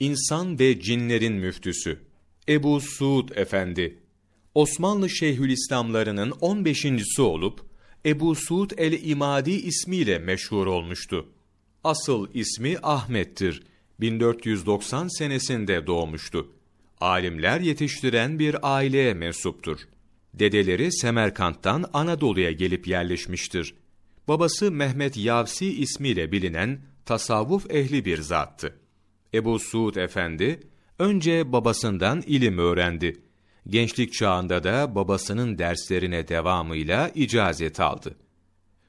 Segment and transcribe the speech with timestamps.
[0.00, 1.98] İnsan ve cinlerin müftüsü
[2.48, 3.98] Ebu Suud Efendi
[4.54, 7.60] Osmanlı Şeyhülislamlarının 15.si olup
[8.06, 11.28] Ebu Suud el-İmadi ismiyle meşhur olmuştu.
[11.84, 13.62] Asıl ismi Ahmet'tir.
[14.00, 16.52] 1490 senesinde doğmuştu.
[17.00, 19.78] Alimler yetiştiren bir aileye mensuptur.
[20.34, 23.74] Dedeleri Semerkant'tan Anadolu'ya gelip yerleşmiştir.
[24.28, 28.83] Babası Mehmet Yavsi ismiyle bilinen tasavvuf ehli bir zattı.
[29.34, 30.60] Ebu Suud Efendi,
[30.98, 33.22] önce babasından ilim öğrendi.
[33.68, 38.16] Gençlik çağında da babasının derslerine devamıyla icazet aldı.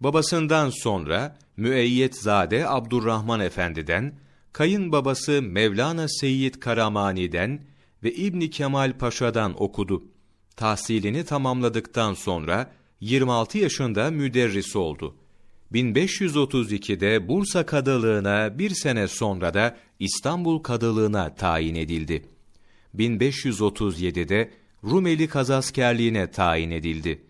[0.00, 4.18] Babasından sonra Müeyyetzade Abdurrahman Efendi'den,
[4.52, 7.62] kayınbabası Mevlana Seyyid Karamani'den
[8.02, 10.04] ve İbni Kemal Paşa'dan okudu.
[10.56, 12.70] Tahsilini tamamladıktan sonra
[13.00, 15.16] 26 yaşında müderris oldu.
[15.72, 22.24] 1532'de Bursa Kadılığına bir sene sonra da İstanbul Kadılığına tayin edildi.
[22.96, 24.50] 1537'de
[24.84, 27.22] Rumeli Kazaskerliğine tayin edildi.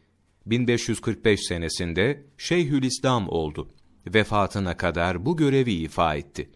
[0.47, 3.69] 1545 senesinde Şeyhülislam oldu.
[4.15, 6.51] Vefatına kadar bu görevi ifa etti.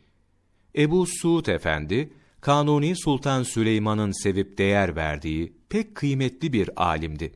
[0.77, 7.33] Ebu Suud Efendi, Kanuni Sultan Süleyman'ın sevip değer verdiği pek kıymetli bir alimdi.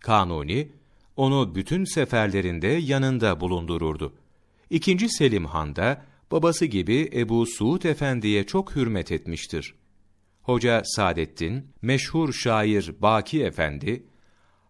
[0.00, 0.68] Kanuni,
[1.16, 4.14] onu bütün seferlerinde yanında bulundururdu.
[4.70, 9.74] İkinci Selim Han da babası gibi Ebu Suud Efendi'ye çok hürmet etmiştir.
[10.42, 14.06] Hoca Saadettin, meşhur şair Baki Efendi,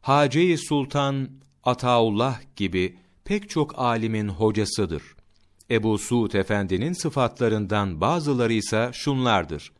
[0.00, 1.30] Hace-i Sultan
[1.64, 5.02] Ataullah gibi pek çok alimin hocasıdır.
[5.70, 9.72] Ebu Suud Efendi'nin sıfatlarından bazıları ise şunlardır.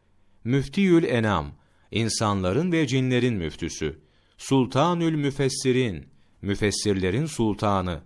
[0.45, 1.53] Müftiyül Enam,
[1.91, 4.01] insanların ve cinlerin müftüsü,
[4.39, 6.16] Sultanül Müfessirin,
[6.47, 8.01] müfessirlerin sultanı,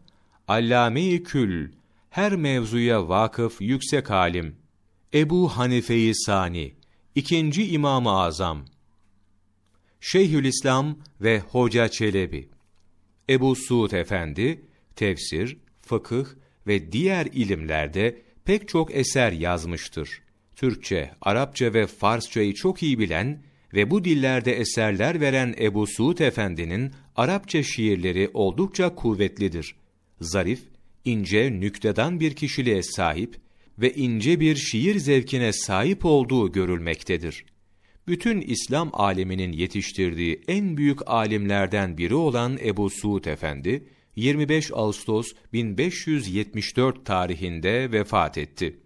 [0.48, 1.72] Allame-i Kül,
[2.10, 4.56] her mevzuya vakıf yüksek alim,
[5.14, 6.74] Ebu Hanife-i Sani,
[7.14, 8.64] ikinci İmam-ı Azam,
[10.00, 12.48] Şeyhülislam ve Hoca Çelebi,
[13.30, 14.64] Ebu Suud Efendi,
[14.96, 16.26] tefsir, fıkıh
[16.66, 20.22] ve diğer ilimlerde pek çok eser yazmıştır.
[20.56, 23.42] Türkçe, Arapça ve Farsçayı çok iyi bilen
[23.74, 29.74] ve bu dillerde eserler veren Ebu Suud Efendi'nin Arapça şiirleri oldukça kuvvetlidir.
[30.20, 30.60] Zarif,
[31.04, 33.40] ince, nüktedan bir kişiliğe sahip
[33.78, 37.44] ve ince bir şiir zevkine sahip olduğu görülmektedir.
[38.06, 47.06] Bütün İslam aleminin yetiştirdiği en büyük alimlerden biri olan Ebu Suud Efendi, 25 Ağustos 1574
[47.06, 48.80] tarihinde vefat etti.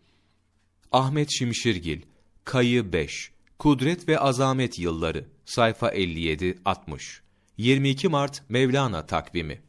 [0.92, 2.00] Ahmet Şimşirgil,
[2.44, 7.23] Kayı 5, Kudret ve Azamet Yılları, sayfa 57-60,
[7.58, 9.60] 22 Mart Mevlana takvimi